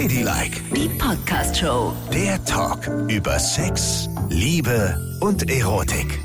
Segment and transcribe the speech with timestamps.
[0.00, 1.92] Ladylike, Die Podcast-Show.
[2.12, 6.20] der Talk über Sex, Liebe und Erotik.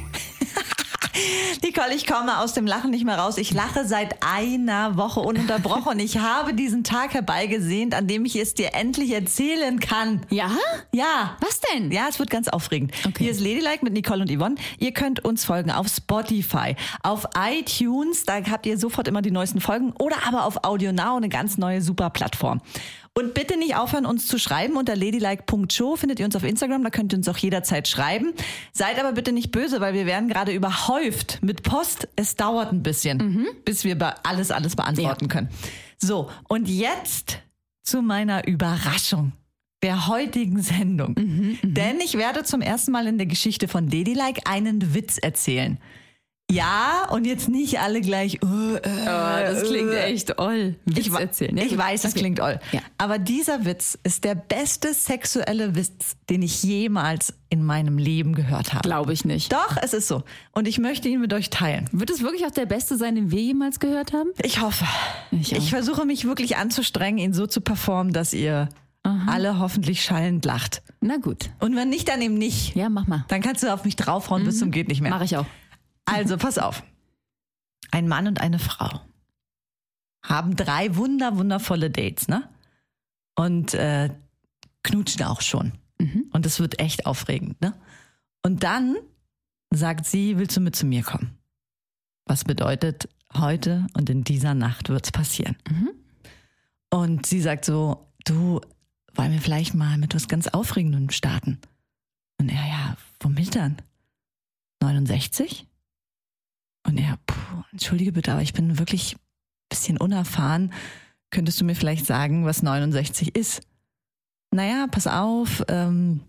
[1.64, 3.40] Nicole, ich komme aus dem Lachen nicht mehr raus.
[3.40, 5.98] Ich lache seit einer Woche ununterbrochen.
[6.00, 10.22] Ich habe diesen Tag herbeigesehnt, an dem ich es dir endlich erzählen kann.
[10.30, 10.52] Ja?
[10.92, 11.36] Ja.
[11.40, 11.92] Was denn?
[11.92, 12.94] Ja, es wird ganz aufregend.
[13.08, 13.24] Okay.
[13.24, 14.54] Hier ist Ladylike mit Nicole und Yvonne.
[14.78, 19.62] Ihr könnt uns folgen auf Spotify, auf iTunes, da habt ihr sofort immer die neuesten
[19.62, 22.62] Folgen oder aber auf Audio Now, eine ganz neue super Plattform.
[23.16, 24.76] Und bitte nicht aufhören, uns zu schreiben.
[24.76, 26.84] Unter ladylike.show findet ihr uns auf Instagram.
[26.84, 28.34] Da könnt ihr uns auch jederzeit schreiben.
[28.72, 32.08] Seid aber bitte nicht böse, weil wir werden gerade überhäuft mit Post.
[32.16, 35.30] Es dauert ein bisschen, bis wir alles, alles beantworten Ja.
[35.32, 35.50] können.
[36.00, 37.40] So, und jetzt
[37.84, 39.34] zu meiner Überraschung
[39.84, 41.14] der heutigen Sendung.
[41.62, 45.78] Denn ich werde zum ersten Mal in der Geschichte von Ladylike einen Witz erzählen.
[46.52, 48.40] Ja, und jetzt nicht alle gleich.
[48.44, 50.04] Uh, äh, das klingt äh.
[50.06, 50.76] echt oll.
[50.86, 51.58] Witz Ich, erzählen.
[51.58, 52.20] ich weiß, das Okay.
[52.20, 52.60] klingt oll.
[52.72, 52.82] Ja.
[52.98, 58.74] Aber dieser Witz ist der beste sexuelle Witz, den ich jemals in meinem Leben gehört
[58.74, 58.82] habe.
[58.88, 59.52] Glaube ich nicht.
[59.52, 60.24] Doch, es ist so.
[60.52, 61.90] Und ich möchte ihn mit euch teilen.
[61.92, 64.30] Wird es wirklich auch der beste sein, den wir jemals gehört haben?
[64.44, 64.86] Ich hoffe.
[65.32, 65.54] Ich.
[65.54, 68.70] Ich versuche mich wirklich anzustrengen, ihn so zu performen, dass ihr
[69.28, 70.82] alle hoffentlich schallend lacht.
[71.02, 71.50] Na gut.
[71.60, 72.74] Und wenn nicht, dann eben nicht.
[72.76, 73.26] Ja, mach mal.
[73.28, 75.10] Dann kannst du auf mich draufhauen bis zum geht nicht mehr.
[75.12, 75.46] Mach ich auch.
[76.06, 76.84] Also, pass auf.
[77.92, 79.02] Ein Mann und eine Frau
[80.24, 82.50] haben drei wunder, wundervolle Dates, ne?
[83.36, 84.10] Und äh,
[84.84, 85.74] knutschen auch schon.
[86.32, 87.74] Und es wird echt aufregend, ne?
[88.42, 88.96] Und dann
[89.70, 91.38] sagt sie, willst du mit zu mir kommen?
[92.26, 95.58] Was bedeutet, heute und in dieser Nacht wird's passieren.
[96.90, 98.62] Und sie sagt so, du,
[99.14, 101.60] wollen wir vielleicht mal mit was ganz Aufregendem starten?
[102.40, 103.78] Und er, ja, womit dann?
[104.82, 105.68] 69?
[106.86, 109.20] Und er, puh, entschuldige bitte, aber ich bin wirklich ein
[109.70, 110.74] bisschen unerfahren.
[111.32, 113.62] Könntest du mir vielleicht sagen, was 69 ist?
[114.52, 116.22] Naja, pass auf, ähm,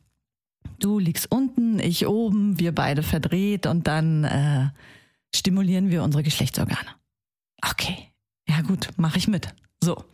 [0.79, 4.71] du liegst unten, ich oben, wir beide verdreht und dann äh,
[5.35, 6.89] stimulieren wir unsere Geschlechtsorgane.
[7.63, 8.11] Okay,
[8.49, 9.55] ja gut, mache ich mit.
[9.83, 10.05] So.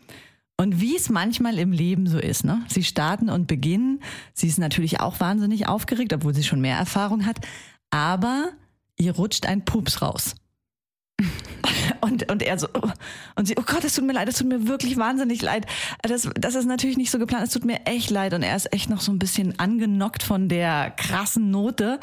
[0.57, 2.62] Und wie es manchmal im Leben so ist, ne?
[2.69, 4.03] Sie starten und beginnen.
[4.34, 7.41] Sie ist natürlich auch wahnsinnig aufgeregt, obwohl sie schon mehr Erfahrung hat.
[7.89, 8.51] Aber
[9.00, 10.34] ihr rutscht ein Pups raus.
[12.00, 12.66] Und, und er so,
[13.37, 15.66] und sie, oh Gott, es tut mir leid, es tut mir wirklich wahnsinnig leid.
[16.00, 18.33] Das, das ist natürlich nicht so geplant, es tut mir echt leid.
[18.33, 21.99] Und er ist echt noch so ein bisschen angenockt von der krassen Note.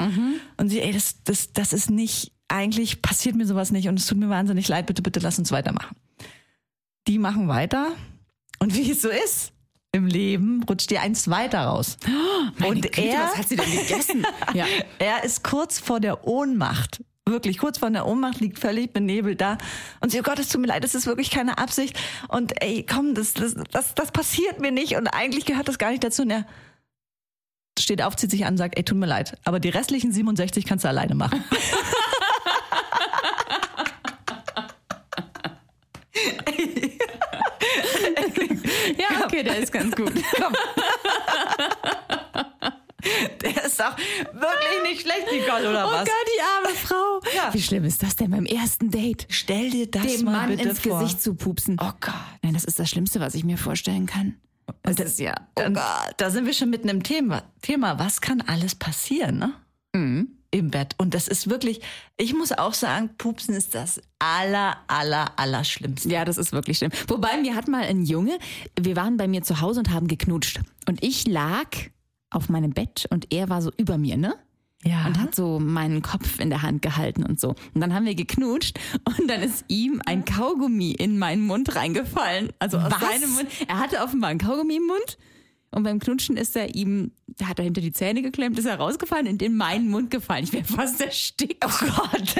[0.56, 4.06] Und sie, ey, das, das, das ist nicht, eigentlich passiert mir sowas nicht und es
[4.06, 5.96] tut mir wahnsinnig leid, bitte, bitte lass uns weitermachen.
[7.08, 7.90] Die machen weiter.
[8.60, 9.52] Und wie es so ist
[9.98, 11.96] im Leben, rutscht dir eins weiter raus.
[12.64, 14.26] und Güte, er, was hat sie denn gegessen?
[14.54, 14.64] ja.
[14.98, 17.02] er ist kurz vor der Ohnmacht.
[17.26, 19.58] Wirklich kurz vor der Ohnmacht, liegt völlig benebelt da.
[20.00, 21.98] Und sie, oh Gott, es tut mir leid, das ist wirklich keine Absicht.
[22.28, 24.96] Und ey, komm, das, das, das, das passiert mir nicht.
[24.96, 26.22] Und eigentlich gehört das gar nicht dazu.
[26.22, 26.46] Und er
[27.78, 29.36] steht auf, zieht sich an, sagt, ey, tut mir leid.
[29.44, 31.44] Aber die restlichen 67 kannst du alleine machen.
[38.18, 38.24] ja,
[39.28, 40.12] okay, der ist ganz gut.
[43.42, 46.04] Der ist doch wirklich nicht schlecht, Nicole, oder Oh was?
[46.04, 47.20] Gott, die arme Frau.
[47.34, 47.54] Ja.
[47.54, 49.26] Wie schlimm ist das denn beim ersten Date?
[49.30, 50.98] Stell dir das Dem mal Mann bitte ins vor.
[51.00, 51.76] Gesicht zu pupsen.
[51.80, 52.14] Oh Gott.
[52.42, 54.34] Nein, das ist das Schlimmste, was ich mir vorstellen kann.
[54.82, 55.34] Das ist ja.
[55.54, 55.78] Und
[56.16, 57.44] da sind wir schon mitten im Thema.
[57.62, 59.54] Thema, was kann alles passieren, ne?
[59.94, 60.37] Mhm.
[60.50, 60.94] Im Bett.
[60.96, 61.80] Und das ist wirklich,
[62.16, 66.08] ich muss auch sagen, Pupsen ist das aller, aller, aller Schlimmste.
[66.08, 66.90] Ja, das ist wirklich schlimm.
[67.06, 68.38] Wobei, mir hat mal ein Junge,
[68.80, 70.60] wir waren bei mir zu Hause und haben geknutscht.
[70.86, 71.68] Und ich lag
[72.30, 74.34] auf meinem Bett und er war so über mir, ne?
[74.84, 75.06] Ja.
[75.06, 77.50] Und hat so meinen Kopf in der Hand gehalten und so.
[77.74, 82.52] Und dann haben wir geknutscht und dann ist ihm ein Kaugummi in meinen Mund reingefallen.
[82.58, 83.00] Also aus Was?
[83.00, 83.48] seinem Mund.
[83.66, 85.18] Er hatte offenbar ein Kaugummi im Mund.
[85.70, 88.76] Und beim Knutschen ist er ihm, da hat er hinter die Zähne geklemmt, ist er
[88.76, 90.44] rausgefallen und in meinen Mund gefallen.
[90.44, 91.62] Ich wäre fast erstickt.
[91.64, 92.34] Oh Gott.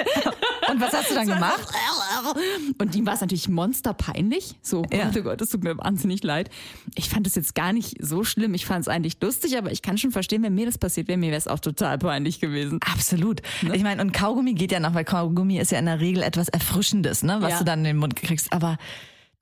[0.71, 1.67] Und was hast du dann gemacht?
[2.79, 4.55] Und ihm war es natürlich monsterpeinlich.
[4.61, 5.11] So, Ja.
[5.15, 6.49] oh Gott, es tut mir wahnsinnig leid.
[6.95, 8.53] Ich fand es jetzt gar nicht so schlimm.
[8.53, 11.17] Ich fand es eigentlich lustig, aber ich kann schon verstehen, wenn mir das passiert wäre,
[11.17, 12.79] mir wäre es auch total peinlich gewesen.
[12.91, 13.41] Absolut.
[13.73, 16.49] Ich meine, und Kaugummi geht ja noch, weil Kaugummi ist ja in der Regel etwas
[16.49, 17.59] Erfrischendes, ne, was Ja.
[17.59, 18.51] du dann in den Mund kriegst.
[18.53, 18.77] Aber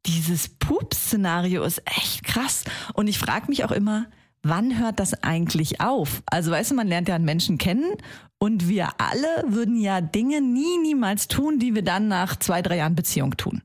[0.08, 2.64] dieses Pups-Szenario ist echt krass.
[2.94, 4.06] Und ich frage mich auch immer,
[4.44, 6.24] wann hört das eigentlich auf?
[6.26, 7.92] Also weißt du, man lernt ja einen Menschen kennen
[8.40, 12.78] und wir alle würden ja Dinge nie, niemals tun, die wir dann nach zwei, drei
[12.78, 13.62] Jahren Beziehung tun.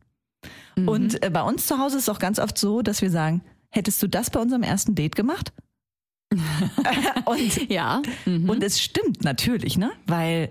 [0.75, 3.43] Und äh, bei uns zu Hause ist es auch ganz oft so, dass wir sagen,
[3.69, 5.53] hättest du das bei unserem ersten Date gemacht?
[7.27, 8.01] und, Ja.
[8.25, 8.49] Mhm.
[8.49, 9.91] und es stimmt natürlich, ne?
[10.07, 10.51] Weil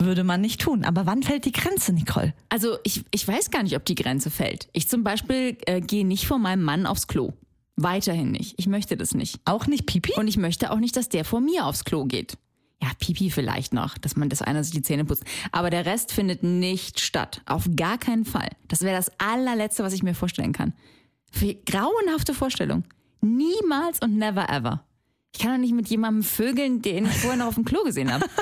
[0.00, 0.84] würde man nicht tun.
[0.84, 2.34] Aber wann fällt die Grenze, Nicole?
[2.48, 4.68] Also ich, ich weiß gar nicht, ob die Grenze fällt.
[4.72, 7.32] Ich zum Beispiel äh, gehe nicht vor meinem Mann aufs Klo.
[7.76, 8.54] Weiterhin nicht.
[8.58, 9.40] Ich möchte das nicht.
[9.44, 10.12] Auch nicht Pipi?
[10.16, 12.38] Und ich möchte auch nicht, dass der vor mir aufs Klo geht.
[12.82, 15.24] Ja, Pipi vielleicht noch, dass man das einer sich die Zähne putzt.
[15.50, 17.42] Aber der Rest findet nicht statt.
[17.46, 18.50] Auf gar keinen Fall.
[18.68, 20.74] Das wäre das allerletzte, was ich mir vorstellen kann.
[21.30, 22.84] Für grauenhafte Vorstellung.
[23.20, 24.84] Niemals und never ever.
[25.34, 28.12] Ich kann doch nicht mit jemandem vögeln, den ich vorher noch auf dem Klo gesehen
[28.12, 28.26] habe.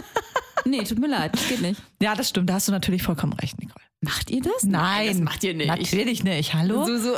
[0.65, 1.83] Nee, tut mir leid, das geht nicht.
[2.01, 2.49] Ja, das stimmt.
[2.49, 3.85] Da hast du natürlich vollkommen recht, Nicole.
[4.01, 4.65] Macht ihr das?
[4.65, 5.69] Nein, das macht ihr nicht.
[5.69, 6.55] Natürlich nicht.
[6.55, 6.85] Hallo?
[6.85, 7.15] So, so.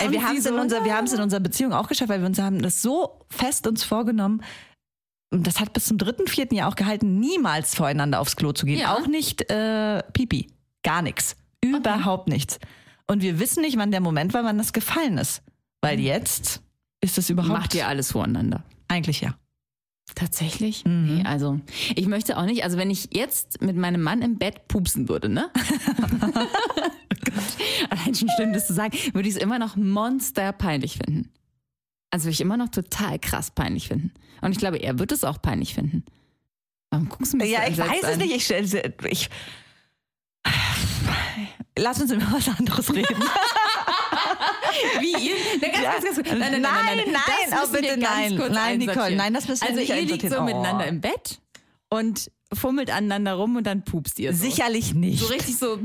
[0.00, 2.38] Ey, wir haben es in, unser, wir in unserer Beziehung auch geschafft, weil wir uns
[2.38, 4.42] haben das so fest uns vorgenommen.
[5.30, 8.66] Und das hat bis zum dritten, vierten Jahr auch gehalten, niemals voreinander aufs Klo zu
[8.66, 8.78] gehen.
[8.78, 8.94] Ja.
[8.94, 10.46] Auch nicht äh, Pipi.
[10.84, 11.36] Gar nichts.
[11.64, 12.60] Überhaupt nichts.
[13.08, 15.42] Und wir wissen nicht, wann der Moment war, wann das gefallen ist.
[15.80, 16.62] Weil jetzt
[17.00, 17.52] ist es überhaupt.
[17.52, 18.62] Macht ihr alles voreinander?
[18.88, 19.34] Eigentlich ja.
[20.14, 20.84] Tatsächlich?
[20.84, 21.16] Mhm.
[21.16, 21.60] Nee, also
[21.96, 25.28] ich möchte auch nicht, also wenn ich jetzt mit meinem Mann im Bett pupsen würde,
[25.28, 25.50] ne?
[27.90, 31.30] Allein schon stimmt, das zu sagen, würde ich es immer noch monsterpeinlich finden.
[32.10, 34.12] Also würde ich immer noch total krass peinlich finden.
[34.40, 36.04] Und ich glaube, er wird es auch peinlich finden.
[36.90, 38.18] Warum guckst du mich Ja, so ich entsetzt weiß es an?
[38.18, 38.50] nicht.
[38.50, 38.74] Ich,
[39.10, 39.30] ich,
[41.78, 43.16] lass uns über was anderes reden.
[45.00, 45.34] Wie ihr?
[45.60, 45.92] Na, ganz, Ja.
[45.92, 46.28] ganz, ganz, kurz.
[46.30, 47.14] nein, nein, nein, Nein,
[47.50, 48.36] nein, wir bitte ganz nein.
[48.38, 50.42] kurz Nein, Nicole, nein, das müssen wir Also nicht ihr liegt so Oh.
[50.44, 51.40] miteinander im Bett
[51.90, 54.44] und fummelt aneinander rum und dann pupst ihr so.
[54.44, 55.20] Sicherlich nicht.
[55.20, 55.78] So richtig so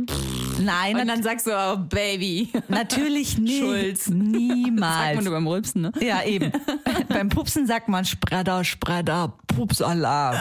[0.59, 2.51] Nein, und dann sagst du, oh Baby.
[2.67, 3.59] natürlich nicht.
[3.59, 4.05] Schulz.
[4.05, 5.15] Sagt Niemals.
[5.15, 5.91] man nur beim Rülpsen, ne?
[6.01, 6.51] Ja, eben.
[7.07, 10.35] Beim Pupsen sagt man Spreader, Spreader, Pupsalarm.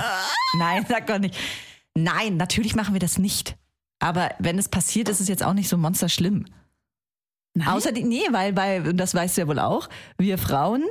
[0.59, 1.35] Nein, sagt man nicht.
[1.95, 3.57] Nein, natürlich machen wir das nicht.
[4.01, 6.45] Aber wenn es passiert, ist es jetzt auch nicht so monsterschlimm.
[7.59, 7.69] Nein?
[7.69, 9.89] Außer die, nee, weil bei, und das weißt du ja wohl auch,
[10.19, 10.85] wir Frauen,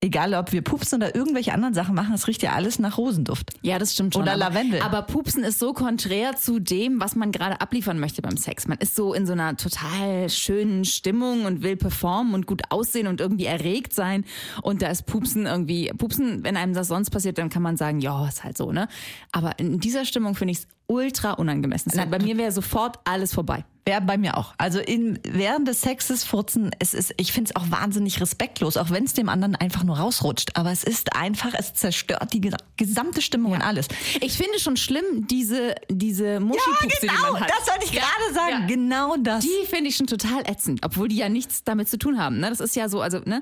[0.00, 3.54] egal ob wir pupsen oder irgendwelche anderen Sachen machen, es riecht ja alles nach Rosenduft.
[3.62, 4.22] Ja, das stimmt schon.
[4.22, 4.80] Oder aber, Lavendel.
[4.80, 8.68] Aber Pupsen ist so konträr zu dem, was man gerade abliefern möchte beim Sex.
[8.68, 13.06] Man ist so in so einer total schönen Stimmung und will performen und gut aussehen
[13.06, 14.24] und irgendwie erregt sein.
[14.62, 18.00] Und da ist Pupsen irgendwie, Pupsen, wenn einem das sonst passiert, dann kann man sagen,
[18.00, 18.88] ja, ist halt so, ne?
[19.32, 21.92] Aber in dieser Stimmung finde ich es ultra unangemessen.
[21.94, 23.64] Na, bei mir wäre sofort alles vorbei.
[23.88, 24.52] Wäre bei mir auch.
[24.58, 28.90] Also in, während des Sexes furzen, es ist, ich finde es auch wahnsinnig respektlos, auch
[28.90, 30.50] wenn es dem anderen einfach nur rausrutscht.
[30.56, 33.88] Aber es ist einfach, es zerstört die gesa- gesamte Stimmung und alles.
[34.20, 37.48] Ich finde schon schlimm, diese, diese Muschipupse, die man hat.
[37.50, 38.50] das wollte ich gerade sagen.
[38.60, 38.66] ja.
[38.66, 39.42] Genau das.
[39.42, 42.40] Die finde ich schon total ätzend, obwohl die ja nichts damit zu tun haben.
[42.40, 42.50] Ne?
[42.50, 43.40] Das ist ja so, also, ne?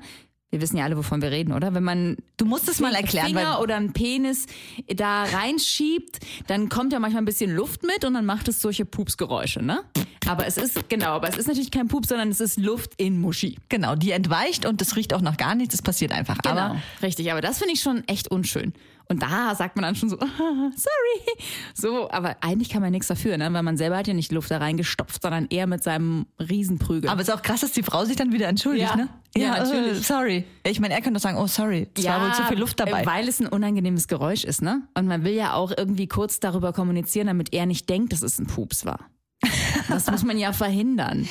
[0.49, 1.73] Wir wissen ja alle, wovon wir reden, oder?
[1.73, 4.45] Wenn man Du musst es mal erklären, Finger weil oder einen Penis
[4.87, 8.85] da reinschiebt, dann kommt ja manchmal ein bisschen Luft mit und dann macht es solche
[8.85, 9.83] Pupsgeräusche, ne?
[10.25, 13.19] Aber es ist, genau, aber es ist natürlich kein Pups, sondern es ist Luft in
[13.19, 13.57] Muschi.
[13.69, 16.37] genau, die entweicht und es riecht auch nach gar nichts, es passiert einfach.
[16.37, 16.55] Genau.
[16.55, 18.73] Aber Richtig, aber das finde ich schon echt unschön.
[19.09, 20.25] Und da sagt man dann schon so, ah,
[20.75, 21.39] sorry.
[21.73, 23.51] So, aber eigentlich kann man nichts dafür, ne?
[23.53, 27.09] Weil man selber hat ja nicht Luft da reingestopft, sondern eher mit seinem Riesenprügel.
[27.09, 28.95] aber es ist auch krass, dass die Frau sich dann wieder entschuldigt, Ja.
[28.95, 29.09] ne?
[29.37, 29.99] Ja, natürlich.
[29.99, 30.45] Äh, sorry.
[30.65, 33.05] Ich meine, er kann doch sagen, oh sorry, es war wohl zu viel Luft dabei.
[33.05, 34.81] Weil es ein unangenehmes Geräusch ist, ne?
[34.95, 38.39] Und man will ja auch irgendwie kurz darüber kommunizieren, damit er nicht denkt, dass es
[38.39, 38.99] ein Pups war.
[39.89, 41.27] Das muss man ja verhindern.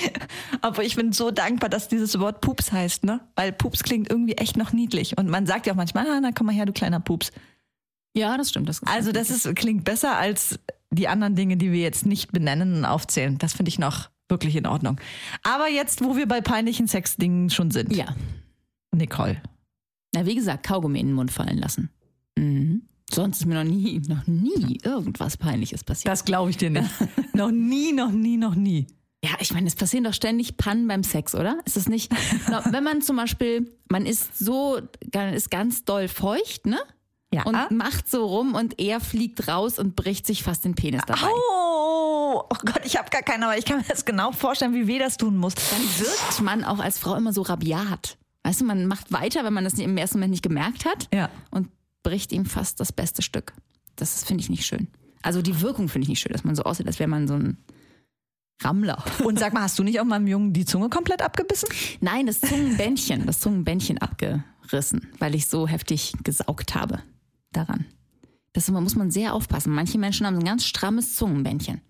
[0.63, 3.21] Aber ich bin so dankbar, dass dieses Wort Pups heißt, ne?
[3.35, 5.19] Weil Pups klingt irgendwie echt noch niedlich.
[5.19, 7.33] Und man sagt ja auch manchmal, ah, na komm mal her, du kleiner Pups.
[8.17, 8.69] Ja, das stimmt.
[8.69, 10.59] Das Also das ist, klingt besser als
[10.91, 13.37] die anderen Dinge, die wir jetzt nicht benennen und aufzählen.
[13.39, 14.99] Das finde ich noch wirklich in Ordnung.
[15.43, 17.95] Aber jetzt, wo wir bei peinlichen Sexdingen schon sind.
[17.95, 18.17] Ja.
[18.93, 19.43] Nicole.
[20.15, 21.91] Na, wie gesagt, Kaugummi in den Mund fallen lassen.
[22.39, 22.83] Mhm.
[23.13, 26.11] Sonst ist mir noch nie, noch nie irgendwas Peinliches passiert.
[26.11, 26.91] Das glaube ich dir nicht.
[27.35, 28.87] noch nie, noch nie, noch nie.
[29.23, 31.59] Ja, ich meine, es passieren doch ständig Pannen beim Sex, oder?
[31.67, 32.13] Ist das nicht?
[32.71, 34.81] Wenn man zum Beispiel, man ist so,
[35.35, 36.79] ist ganz doll feucht, ne?
[37.37, 37.43] Ja.
[37.45, 41.29] Und macht so rum und er fliegt raus und bricht sich fast den Penis dabei.
[41.29, 44.87] Oh, oh Gott, ich habe gar keinen, aber ich kann mir das genau vorstellen, wie
[44.87, 45.55] weh das tun muss.
[45.55, 48.17] Dann wirkt man auch als Frau immer so rabiat.
[48.43, 51.29] Weißt du, man macht weiter, wenn man das im ersten Moment nicht gemerkt hat Ja.
[51.51, 51.69] und
[52.03, 53.53] bricht ihm fast das beste Stück.
[53.97, 54.89] Das finde ich nicht schön.
[55.23, 57.35] Also die Wirkung finde ich nicht schön, dass man so aussieht, als wäre man so
[57.35, 57.59] ein
[58.63, 59.03] Rammler.
[59.25, 61.69] Und sag mal, hast du nicht auch meinem Jungen die Zunge komplett abgebissen?
[62.01, 67.03] Nein, das Zungenbändchen, das Zungenbändchen abgerissen, weil ich so heftig gesaugt habe
[67.57, 67.87] daran.
[68.53, 69.73] Das muss man sehr aufpassen.
[69.73, 71.83] Manche Menschen haben ein ganz strammes Zungenbändchen.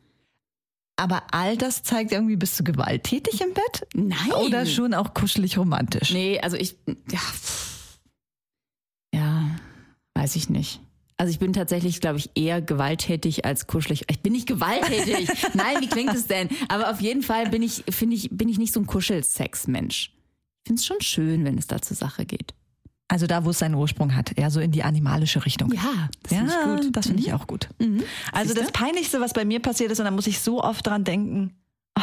[0.96, 3.86] Aber all das zeigt irgendwie, bist du gewalttätig im Bett?
[3.94, 4.32] Nein.
[4.32, 6.10] Oder schon auch kuschelig romantisch?
[6.10, 6.76] Nee, also ich,
[7.10, 7.20] ja,
[9.14, 9.50] ja,
[10.14, 10.80] weiß ich nicht.
[11.18, 14.04] Also ich bin tatsächlich, glaube ich, eher gewalttätig als kuschelig.
[14.10, 15.28] Ich bin nicht gewalttätig.
[15.54, 16.48] Nein, wie klingt es denn?
[16.68, 20.10] Aber auf jeden Fall bin ich, finde ich, bin ich nicht so ein Kuschelsex-Mensch.
[20.10, 22.55] Ich finde es schon schön, wenn es da zur Sache geht.
[23.08, 25.72] Also da, wo es seinen Ursprung hat, eher so in die animalische Richtung.
[25.72, 26.96] Ja, das Ja, finde ich gut.
[26.96, 27.68] das finde ich auch gut.
[28.32, 28.60] Also Siehste?
[28.62, 31.54] das Peinlichste, was bei mir passiert ist, und da muss ich so oft dran denken,
[31.94, 32.02] ah,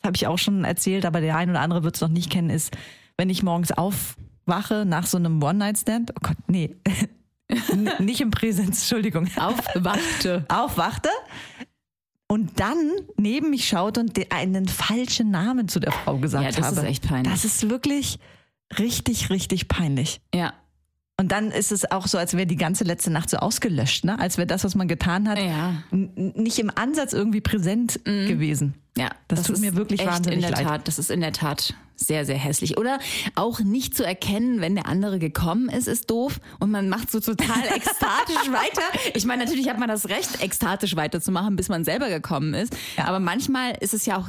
[0.00, 2.30] es habe ich auch schon erzählt, aber der ein oder andere wird es noch nicht
[2.30, 2.72] kennen, ist,
[3.16, 6.12] wenn ich morgens aufwache nach so einem One-Night-Stand.
[6.12, 6.76] Oh Gott, nee.
[7.98, 9.26] Nicht im Präsenz, Entschuldigung.
[9.38, 10.44] Aufwachte.
[10.48, 11.08] Aufwachte
[12.28, 12.76] und dann
[13.16, 16.76] neben mich schaute und einen falschen Namen zu der Frau gesagt Ja, das habe.
[16.76, 17.32] ist echt peinlich.
[17.32, 18.18] Das ist wirklich
[18.78, 20.20] richtig, richtig peinlich.
[20.34, 20.52] Ja.
[21.20, 24.18] Und dann ist es auch so, als wäre die ganze letzte Nacht so ausgelöscht, ne?
[24.20, 25.82] Als wäre das, was man getan hat, Ja.
[25.90, 28.74] nicht im Ansatz irgendwie präsent gewesen.
[28.96, 30.64] Ja, Das tut ist mir wirklich echt wahnsinnig in der leid.
[30.64, 30.88] Tat.
[30.88, 32.78] Das ist in der Tat sehr, sehr hässlich.
[32.78, 33.00] Oder
[33.34, 36.38] auch nicht zu erkennen, wenn der andere gekommen ist, ist doof.
[36.60, 38.82] Und man macht so total ekstatisch weiter.
[39.14, 42.76] Ich meine, natürlich hat man das Recht, ekstatisch weiterzumachen, bis man selber gekommen ist.
[42.96, 43.06] Ja.
[43.06, 44.28] Aber manchmal ist es ja auch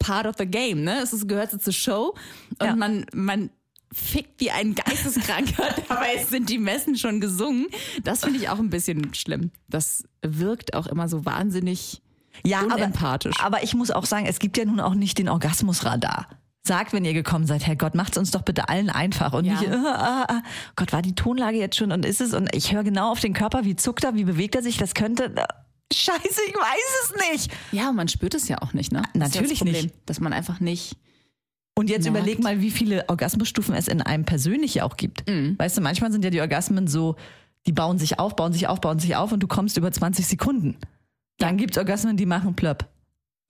[0.00, 0.98] part of the game, ne?
[1.00, 2.14] Es ist, gehört zur Show.
[2.58, 2.74] Und Ja.
[2.76, 3.50] man, man
[3.94, 5.74] fickt wie ein Geisteskranker.
[5.88, 7.66] Dabei sind die Messen schon gesungen.
[8.02, 9.50] Das finde ich auch ein bisschen schlimm.
[9.68, 12.02] Das wirkt auch immer so wahnsinnig
[12.44, 13.36] Ja, unempathisch.
[13.38, 16.26] Aber, aber ich muss auch sagen, es gibt ja nun auch nicht den Orgasmusradar.
[16.66, 19.34] Sagt, wenn ihr gekommen seid, Herr Gott, macht's uns doch bitte allen einfach.
[19.34, 19.52] Und Ja.
[19.60, 20.42] nicht, äh, äh, äh,
[20.76, 22.32] Gott, war die Tonlage jetzt schon und ist es?
[22.32, 24.94] Und ich höre genau auf den Körper, wie zuckt er, wie bewegt er sich, das
[24.94, 25.24] könnte.
[25.36, 25.44] äh,
[25.92, 27.52] Scheiße, ich weiß es nicht.
[27.70, 29.02] Ja, man spürt es ja auch nicht, ne?
[29.12, 29.94] Das Natürlich das nicht.
[30.06, 30.96] Dass man einfach nicht.
[31.76, 32.18] Und jetzt Merkt.
[32.18, 35.28] überleg mal, wie viele Orgasmusstufen es in einem persönlich auch gibt.
[35.28, 35.58] Mhm.
[35.58, 37.16] Weißt du, manchmal sind ja die Orgasmen so,
[37.66, 40.26] die bauen sich auf, bauen sich auf, bauen sich auf und du kommst über 20
[40.26, 40.76] Sekunden.
[41.38, 42.86] Dann gibt's Orgasmen, die machen plöpp.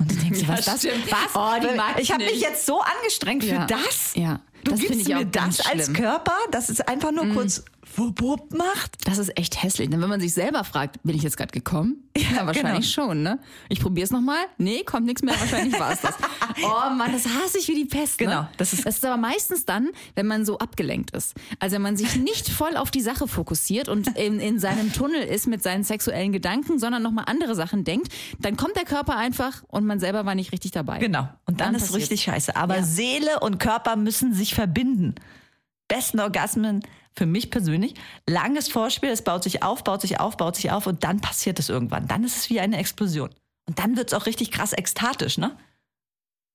[0.00, 0.78] Und du denkst, dir, Ja, was das?
[0.80, 1.10] stimmt.
[1.10, 1.34] Was?
[1.34, 3.66] Oh, ich habe mich jetzt so angestrengt für Ja.
[3.66, 4.12] das.
[4.14, 5.90] Ja, Du das gibst ich mir das als schlimm.
[5.90, 5.92] Mhm.
[5.92, 7.62] Körper, dass es einfach nur kurz
[7.96, 8.96] wupp, wupp macht.
[9.06, 9.90] Das ist echt hässlich.
[9.90, 12.08] Denn wenn man sich selber fragt, bin ich jetzt gerade gekommen?
[12.16, 13.38] Ja, wahrscheinlich schon, ne?
[13.68, 14.38] Ich probiere es nochmal.
[14.58, 15.34] Nee, kommt nichts mehr.
[15.38, 16.14] Wahrscheinlich war es das.
[16.62, 18.16] Oh Mann, das hasse ich wie die Pest.
[18.18, 18.48] Genau, Ne?
[18.58, 21.34] das ist- das ist aber meistens dann, wenn man so abgelenkt ist.
[21.58, 25.20] Also wenn man sich nicht voll auf die Sache fokussiert und in, in seinem Tunnel
[25.22, 29.64] ist mit seinen sexuellen Gedanken, sondern nochmal andere Sachen denkt, dann kommt der Körper einfach
[29.66, 30.98] und man selber war nicht richtig dabei.
[30.98, 31.28] Genau.
[31.46, 32.54] Und dann, Dann ist es richtig scheiße.
[32.54, 32.82] Aber Ja.
[32.84, 35.16] Seele und Körper müssen sich verbinden.
[35.88, 36.80] Besten Orgasmen
[37.16, 37.94] für mich persönlich.
[38.28, 41.58] Langes Vorspiel, es baut sich auf, baut sich auf, baut sich auf und dann passiert
[41.58, 42.08] es irgendwann.
[42.08, 43.30] Dann ist es wie eine Explosion.
[43.66, 45.56] Und dann wird es auch richtig krass ekstatisch, ne?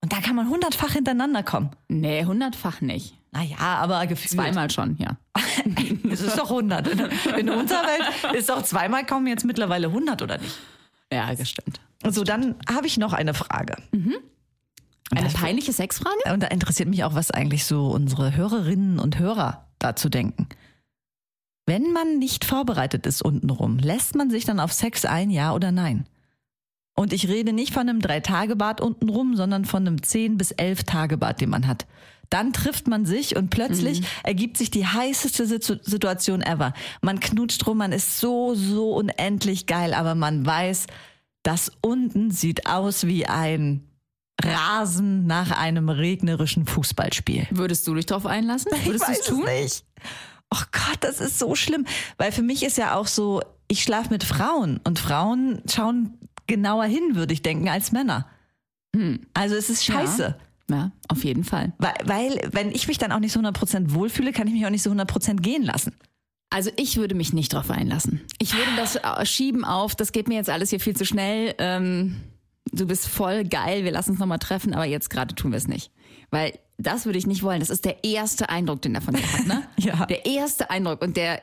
[0.01, 1.71] Und da kann man hundertfach hintereinander kommen.
[1.89, 3.15] Nee, hundertfach nicht.
[3.31, 4.31] Naja, aber gefühlt.
[4.31, 5.17] Zweimal schon, ja.
[6.09, 6.87] Es ist doch 100.
[6.87, 6.99] In,
[7.37, 10.57] in unserer Welt ist doch zweimal kommen jetzt mittlerweile 100 oder nicht?
[11.11, 11.79] Ja, das stimmt.
[12.07, 13.75] So, dann habe ich noch eine Frage.
[15.11, 16.33] Eine Das- peinliche Sexfrage?
[16.33, 20.47] Und da interessiert mich auch, was eigentlich so unsere Hörerinnen und Hörer dazu denken.
[21.65, 25.71] Wenn man nicht vorbereitet ist untenrum, lässt man sich dann auf Sex ein, ja oder
[25.71, 26.05] nein?
[26.95, 31.49] Und ich rede nicht von einem Drei-Tage-Bad untenrum, sondern von einem Zehn- bis Elf-Tage-Bad, den
[31.49, 31.85] man hat.
[32.29, 36.73] Dann trifft man sich und plötzlich ergibt sich die heißeste Situ- Situation ever.
[37.01, 40.87] Man knutscht rum, man ist so, so unendlich geil, aber man weiß,
[41.41, 43.83] das unten sieht aus wie ein
[44.43, 47.47] Rasen nach einem regnerischen Fußballspiel.
[47.51, 48.71] Würdest du dich drauf einlassen?
[48.85, 49.45] Würdest du es tun?
[49.45, 49.85] nicht.
[50.51, 51.85] Oh Gott, das ist so schlimm.
[52.17, 56.17] Weil für mich ist ja auch so, ich schlafe mit Frauen und Frauen schauen
[56.47, 58.27] genauer hin, würde ich denken, als Männer.
[59.33, 60.35] Also es ist scheiße.
[60.69, 61.73] Ja, auf jeden Fall.
[61.77, 64.71] Weil, weil, wenn ich mich dann auch nicht so 100% wohlfühle, kann ich mich auch
[64.71, 65.95] nicht so 100% gehen lassen.
[66.51, 68.21] Also ich würde mich nicht drauf einlassen.
[68.39, 71.53] Ich würde das äh, schieben auf, das geht mir jetzt alles hier viel zu schnell.
[71.59, 72.17] Ähm,
[72.71, 75.67] du bist voll geil, wir lassen uns nochmal treffen, aber jetzt gerade tun wir es
[75.67, 75.91] nicht.
[76.31, 77.59] Weil das würde ich nicht wollen.
[77.59, 79.67] Das ist der erste Eindruck, den er von dir hat, ne?
[79.77, 80.05] Ja.
[80.05, 81.01] Der erste Eindruck.
[81.01, 81.41] Und der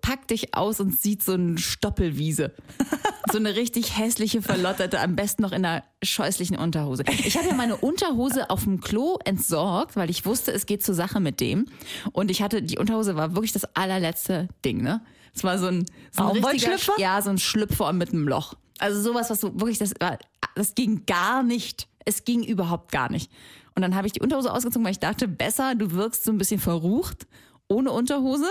[0.00, 2.54] packt dich aus und sieht so eine Stoppelwiese.
[3.32, 7.04] so eine richtig hässliche, verlotterte, am besten noch in einer scheußlichen Unterhose.
[7.08, 10.94] Ich habe ja meine Unterhose auf dem Klo entsorgt, weil ich wusste, es geht zur
[10.94, 11.66] Sache mit dem.
[12.12, 15.00] Und ich hatte, die Unterhose war wirklich das allerletzte Ding, ne?
[15.34, 18.54] Es war so ein, so ein richtiger, ja, so ein Schlüpfer mit einem Loch.
[18.78, 20.18] Also sowas, was so wirklich, das war,
[20.56, 21.88] das ging gar nicht.
[22.04, 23.30] Es ging überhaupt gar nicht.
[23.74, 26.38] Und dann habe ich die Unterhose ausgezogen, weil ich dachte, besser, du wirkst so ein
[26.38, 27.26] bisschen verrucht
[27.68, 28.48] ohne Unterhose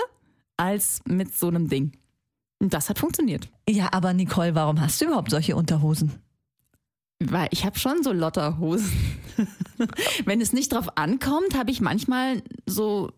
[0.56, 1.94] als mit so einem Ding.
[2.60, 3.50] Und das hat funktioniert.
[3.68, 6.14] Ja, aber Nicole, warum hast du überhaupt solche Unterhosen?
[7.20, 8.92] Weil ich habe schon so Lotterhosen.
[10.26, 13.12] Wenn es nicht drauf ankommt, habe ich manchmal so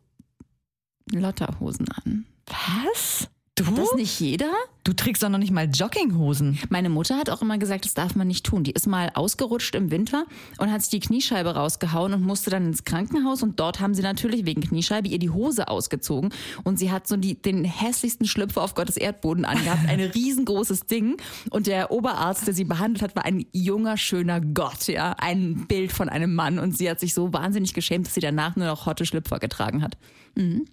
[1.12, 2.26] Lotterhosen an.
[2.46, 3.30] Was?
[3.58, 3.64] Du?
[3.74, 4.52] Das nicht jeder?
[4.84, 6.60] Du trägst doch noch nicht mal Jogginghosen.
[6.70, 8.64] Meine Mutter hat auch immer gesagt, das darf man nicht tun.
[8.64, 10.26] Die ist mal ausgerutscht im Winter
[10.60, 13.42] und hat sich die Kniescheibe rausgehauen und musste dann ins Krankenhaus.
[13.42, 16.32] Und dort haben sie natürlich wegen Kniescheibe ihr die Hose ausgezogen.
[16.64, 19.90] Und sie hat so die, den hässlichsten Schlüpfer auf Gottes Erdboden angehabt.
[19.90, 21.18] Ein riesengroßes Ding.
[21.50, 24.88] Und der Oberarzt, der sie behandelt hat, war ein junger, schöner Gott.
[24.88, 26.60] Ja, Ein Bild von einem Mann.
[26.60, 29.82] Und sie hat sich so wahnsinnig geschämt, dass sie danach nur noch hotte Schlüpfer getragen
[29.82, 29.98] hat.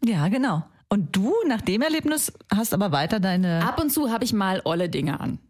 [0.05, 0.65] Ja, genau.
[0.95, 3.67] Und du nach dem Erlebnis hast aber weiter deine.
[3.67, 5.41] Ab und zu habe ich mal olle Dinge an.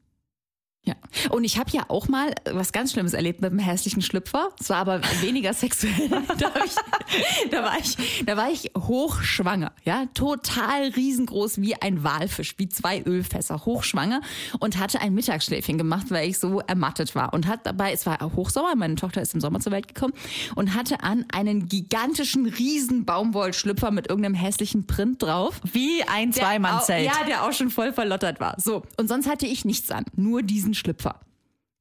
[0.87, 0.95] Ja.
[1.31, 4.51] Und ich habe ja auch mal was ganz Schlimmes erlebt mit einem hässlichen Schlüpfer.
[4.61, 6.11] Es war aber weniger sexuell.
[6.39, 12.55] da, ich, da, war ich, da war ich hochschwanger, ja, total riesengroß wie ein Walfisch,
[12.59, 14.21] wie zwei Ölfässer, hochschwanger
[14.61, 18.19] und hatte ein Mittagsschläfchen gemacht, weil ich so ermattet war und hat dabei, es war
[18.21, 20.13] Hochsommer, meine Tochter ist im Sommer zur Welt gekommen
[20.55, 25.61] und hatte an einen gigantischen riesen Baumwollschlüpfer mit irgendeinem hässlichen Print drauf.
[25.73, 27.07] Wie ein Zweimannzelt.
[27.07, 28.57] Ja, der auch schon voll verlottert war.
[28.59, 28.83] So.
[28.99, 30.05] Und sonst hatte ich nichts an.
[30.15, 31.21] Nur diesen Schlüpfer.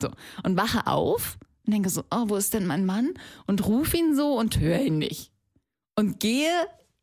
[0.01, 0.09] So.
[0.43, 3.13] Und wache auf und denke so, oh, wo ist denn mein Mann?
[3.47, 5.31] Und ruf ihn so und höre ihn nicht.
[5.95, 6.51] Und gehe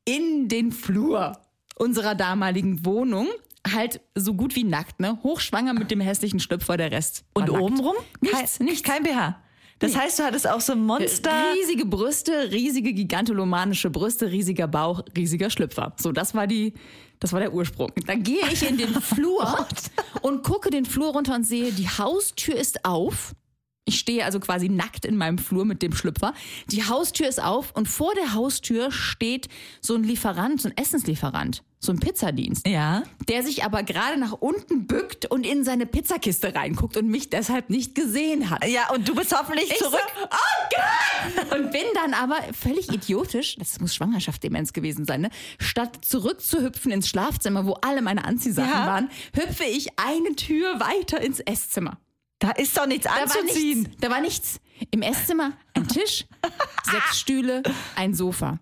[0.04, 1.38] in den Flur
[1.76, 3.28] unserer damaligen Wohnung.
[3.70, 5.18] Halt so gut wie nackt, ne?
[5.22, 7.24] Hochschwanger mit dem hässlichen Schlüpfer, der Rest.
[7.34, 7.94] Und obenrum?
[8.20, 8.82] Nichts, kein, nichts.
[8.82, 9.42] Kein BH.
[9.80, 11.30] Das heißt, du hattest auch so Monster.
[11.54, 15.94] Riesige Brüste, riesige gigantolomanische Brüste, riesiger Bauch, riesiger Schlüpfer.
[15.96, 16.74] So, das war die,
[17.18, 17.90] das war der Ursprung.
[18.06, 19.66] Dann gehe ich in den Flur
[20.22, 23.34] und gucke den Flur runter und sehe, die Haustür ist auf.
[23.90, 26.32] Ich stehe also quasi nackt in meinem Flur mit dem Schlüpfer.
[26.68, 29.48] Die Haustür ist auf und vor der Haustür steht
[29.80, 33.02] so ein Lieferant, so ein Essenslieferant, so ein Pizzadienst Ja.
[33.28, 37.68] der sich aber gerade nach unten bückt und in seine Pizzakiste reinguckt und mich deshalb
[37.68, 38.64] nicht gesehen hat.
[38.68, 39.98] Ja, und du bist hoffentlich Ich zurück.
[40.16, 41.58] So, oh Gott!
[41.60, 45.30] Und bin dann aber völlig idiotisch, das muss Schwangerschaftsdemenz gewesen sein, ne?
[45.58, 48.86] Statt zurückzuhüpfen ins Schlafzimmer, wo alle meine Anziehsachen Ja.
[48.86, 51.98] waren, hüpfe ich eine Tür weiter ins Esszimmer.
[52.40, 53.82] Da ist doch nichts Da war anzuziehen.
[53.82, 53.96] nichts.
[54.00, 54.60] Da war nichts.
[54.90, 56.24] Im Esszimmer ein Tisch,
[56.90, 57.62] sechs Stühle,
[57.96, 58.58] ein Sofa.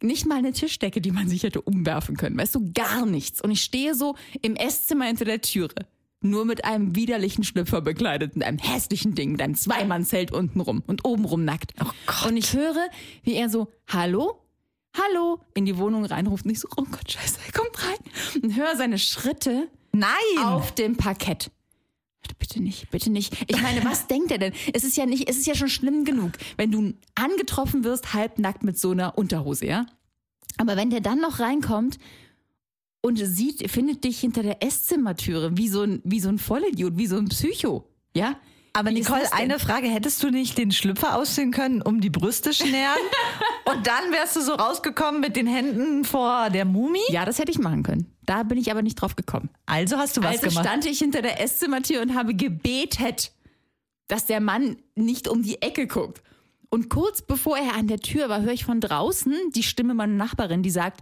[0.00, 2.38] Nicht mal eine Tischdecke, die man sich hätte umwerfen können.
[2.38, 3.40] Weißt du, gar nichts.
[3.40, 5.74] Und ich stehe so im Esszimmer hinter der Türe.
[6.20, 11.04] Nur mit einem widerlichen Schlüpfer bekleidet, mit einem hässlichen Ding, mit einem Zweimannzelt untenrum und
[11.04, 11.74] obenrum nackt.
[12.26, 12.88] und ich höre,
[13.22, 14.40] wie er so, hallo?
[14.96, 15.40] Hallo?
[15.54, 18.42] In die Wohnung reinruft und ich so, oh Gott, scheiße, er kommt rein.
[18.42, 20.08] Und höre seine Schritte Nein.
[20.44, 21.50] auf dem Parkett.
[22.38, 23.34] Bitte nicht, bitte nicht.
[23.48, 24.52] Ich meine, was denkt er denn?
[24.72, 28.62] Es ist ja nicht, es ist ja schon schlimm genug, wenn du angetroffen wirst, halbnackt
[28.62, 29.86] mit so einer Unterhose, ja?
[30.56, 31.98] Aber wenn der dann noch reinkommt
[33.00, 37.06] und sieht, findet dich hinter der Esszimmertüre wie so ein, wie so ein Vollidiot, wie
[37.06, 38.36] so ein Psycho, ja?
[38.72, 39.88] Aber Wie Nicole, eine Frage.
[39.88, 42.98] Hättest du nicht den Schlüpfer ausziehen können, um die Brüste schnären?
[43.64, 47.00] und dann wärst du so rausgekommen mit den Händen vor der Mumie?
[47.08, 48.06] Ja, das hätte ich machen können.
[48.28, 49.48] Da bin ich aber nicht drauf gekommen.
[49.64, 50.66] Also hast du was also gemacht.
[50.66, 53.32] stand ich hinter der Esszimmertür und habe gebetet,
[54.06, 56.22] dass der Mann nicht um die Ecke guckt.
[56.68, 60.12] Und kurz bevor er an der Tür war, höre ich von draußen die Stimme meiner
[60.12, 61.00] Nachbarin, die sagt,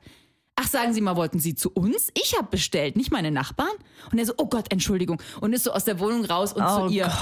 [0.54, 2.10] ach sagen Sie mal, wollten Sie zu uns?
[2.14, 3.72] Ich habe bestellt, nicht meine Nachbarn.
[4.12, 5.20] Und er so, oh Gott, Entschuldigung.
[5.40, 7.06] Und ist so aus der Wohnung raus und Oh zu ihr.
[7.06, 7.12] Gott.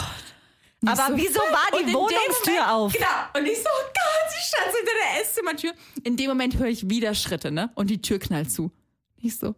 [0.93, 2.93] Aber so, wieso war die Wohnungstür Moment- auf?
[2.93, 3.07] Genau.
[3.39, 5.73] Und ich so, oh Gott, sie stand hinter der Esszimmertür.
[6.03, 7.71] In dem Moment höre ich wieder Schritte, ne?
[7.75, 8.71] Und die Tür knallt zu.
[9.17, 9.55] Ich so.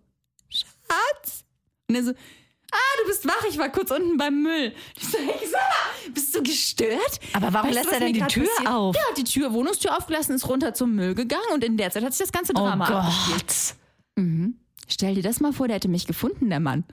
[1.89, 4.73] Und er so, ah, du bist wach, ich war kurz unten beim Müll.
[4.99, 7.21] Ich so, hey, sag bist du gestört?
[7.33, 8.95] Aber warum lässt was er denn die Tür auf?
[8.95, 12.05] Der hat die Tür, Wohnungstür aufgelassen, ist runter zum Müll gegangen und in der Zeit
[12.05, 13.75] hat sich das ganze Oh Drama abgespielt.
[14.17, 14.55] Gott.
[14.89, 16.85] Stell dir das mal vor, der hätte mich gefunden, der Mann.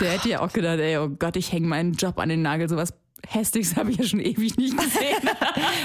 [0.00, 2.68] der hätte ja auch gedacht, ey, oh Gott, ich hänge meinen Job an den Nagel.
[2.68, 2.92] Sowas
[3.26, 5.30] Hässliches habe ich ja schon ewig nicht gesehen.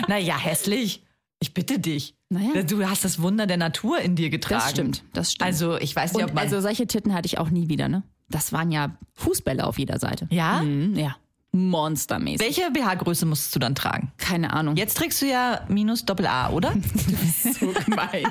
[0.08, 1.04] Naja, hässlich.
[1.40, 2.16] Ich bitte dich.
[2.30, 2.64] Naja.
[2.64, 4.60] Du hast das Wunder der Natur in dir getragen.
[4.62, 5.46] Das stimmt, das stimmt.
[5.48, 6.44] Also, ich weiß nicht, ob man.
[6.44, 8.04] also solche Titten hatte ich auch nie wieder, ne?
[8.30, 10.28] Das waren ja Fußbälle auf jeder Seite.
[10.30, 10.62] ja?
[10.62, 11.16] Mhm, ja.
[11.52, 12.40] Monstermäßig.
[12.42, 14.12] Welche BH-Größe musstest du dann tragen?
[14.18, 14.76] Keine Ahnung.
[14.76, 16.74] Jetzt trägst du ja minus Doppel A, oder?
[17.60, 18.28] so gemein.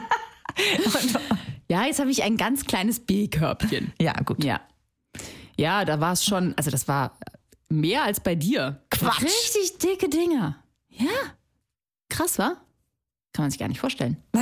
[1.69, 3.93] ja, jetzt habe ich ein ganz kleines B-Körbchen.
[4.01, 4.45] ja, gut.
[4.45, 4.61] Ja.
[5.57, 7.19] Ja, da war es schon, also das war
[7.69, 8.81] mehr als bei dir.
[8.91, 9.23] Quatsch.
[9.23, 10.63] Richtig dicke Dinger.
[10.89, 11.07] Ja.
[12.09, 12.57] Krass, war?
[13.33, 14.17] Kann man sich gar nicht vorstellen.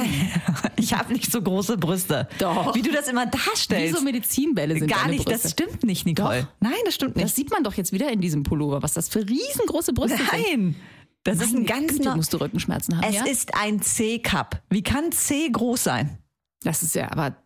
[0.79, 2.29] Ich habe nicht so große Brüste.
[2.39, 2.75] Doch.
[2.75, 3.97] Wie du das immer Wie darstellst.
[3.97, 5.43] so Medizinbälle sind Gar nicht, Brüste.
[5.43, 6.43] das stimmt nicht, Nicole.
[6.43, 6.49] Doch.
[6.61, 7.35] Nein, das stimmt Das nicht.
[7.35, 10.29] sieht man doch jetzt wieder in diesem Pullover, was das für riesengroße Brüste sind.
[10.33, 10.77] Nein.
[11.25, 13.09] Das ist ein ganz Güte, musst du Rückenschmerzen haben.
[13.09, 13.25] Es ja?
[13.25, 14.63] ist ein C-Cup.
[14.71, 16.19] Wie kann C groß sein?
[16.63, 17.37] das ist ja aber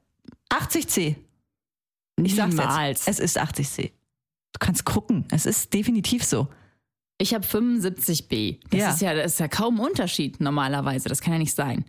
[0.53, 1.15] 80C.
[2.23, 3.07] Ich sag's niemals.
[3.07, 3.09] jetzt.
[3.09, 3.93] Es ist 80C.
[4.53, 5.25] Du kannst gucken.
[5.31, 6.49] Es ist definitiv so.
[7.21, 8.59] Ich habe 75b.
[8.71, 8.91] Das Ja.
[8.93, 11.09] ist ja das ist ja kaum ein Unterschied normalerweise.
[11.11, 11.85] Das kann ja nicht sein.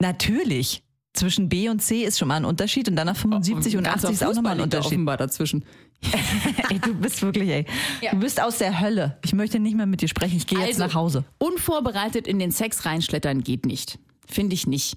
[0.00, 0.82] Natürlich.
[1.12, 3.90] Zwischen B und C ist schon mal ein Unterschied und dann nach 75 und, Ein
[3.92, 4.92] ganzer 80 ist auch nochmal ein Unterschied.
[4.92, 5.64] offenbar dazwischen.
[6.70, 7.66] ey, du bist wirklich, ey.
[8.00, 8.12] Ja.
[8.12, 9.18] Du bist aus der Hölle.
[9.24, 10.36] Ich möchte nicht mehr mit dir sprechen.
[10.36, 11.24] Ich gehe jetzt Also, nach Hause.
[11.38, 13.98] Unvorbereitet in den Sex reinschlettern geht nicht.
[14.24, 14.96] Finde ich nicht.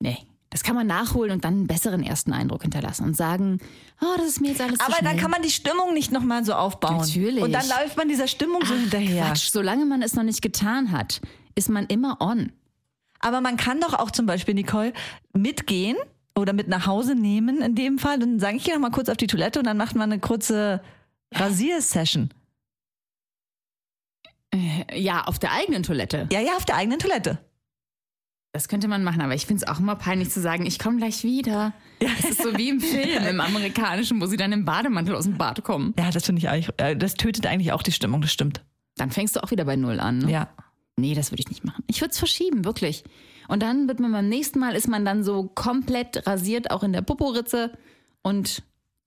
[0.00, 0.18] Nee.
[0.56, 3.58] Das kann man nachholen und dann einen besseren ersten Eindruck hinterlassen und sagen,
[4.00, 5.20] oh, das ist mir jetzt alles zu Aber dann schnell.
[5.20, 6.96] kann man die Stimmung nicht nochmal so aufbauen.
[6.96, 7.42] Natürlich.
[7.42, 9.26] Und dann läuft man dieser Stimmung so hinterher.
[9.26, 11.20] Quatsch, solange man es noch nicht getan hat,
[11.56, 12.52] ist man immer on.
[13.20, 14.94] Aber man kann doch auch zum Beispiel, Nicole,
[15.34, 15.98] mitgehen
[16.34, 19.10] oder mit nach Hause nehmen in dem Fall und sagen, ich gehe noch mal kurz
[19.10, 20.80] auf die Toilette und dann macht man eine kurze
[21.34, 22.30] Rasiersession.
[24.90, 26.28] Ja, auf der eigenen Toilette.
[26.32, 27.36] Ja, ja, auf der eigenen Toilette.
[28.56, 30.96] Das könnte man machen, aber ich finde es auch immer peinlich zu sagen, ich komme
[30.96, 31.74] gleich wieder.
[32.00, 32.08] Ja.
[32.22, 35.36] Das ist so wie im Film, im amerikanischen, wo sie dann im Bademantel aus dem
[35.36, 35.92] Bad kommen.
[35.98, 38.64] Ja, das finde ich eigentlich, äh, das tötet eigentlich auch die Stimmung, das stimmt.
[38.96, 40.20] Dann fängst du auch wieder bei Null an.
[40.20, 40.32] Ne?
[40.32, 40.48] Ja.
[40.96, 41.84] Nee, das würde ich nicht machen.
[41.86, 43.04] Ich würde es verschieben, wirklich.
[43.46, 46.94] Und dann wird man beim nächsten Mal ist man dann so komplett rasiert, auch in
[46.94, 47.72] der Poporitze
[48.22, 48.62] und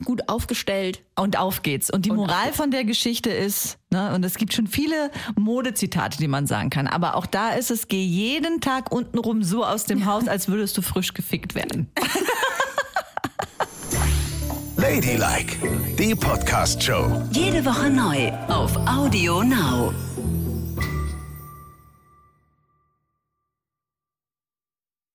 [0.06, 1.04] gut aufgestellt.
[1.16, 1.90] Und auf geht's.
[1.90, 6.18] Und die Und Moral von der Geschichte ist, ne, und es gibt schon viele Modezitate,
[6.18, 9.86] die man sagen kann, aber auch da ist es, geh jeden Tag untenrum so aus
[9.86, 11.92] dem Haus, als würdest du frisch gefickt werden.
[14.78, 15.58] Ladylike,
[15.98, 17.24] die Podcast-Show.
[17.32, 19.94] Jede Woche neu auf Audio Now.